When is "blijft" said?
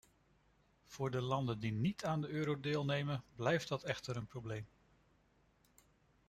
3.35-3.67